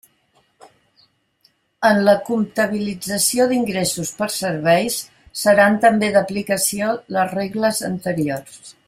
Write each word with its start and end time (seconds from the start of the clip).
En 1.89 1.99
la 2.07 2.15
comptabilització 2.29 3.47
d'ingressos 3.51 4.15
per 4.23 4.31
serveis 4.39 4.99
seran 5.45 5.81
també 5.87 6.13
d'aplicació 6.17 6.93
les 7.19 7.35
regles 7.41 7.85
anteriors. 7.95 8.63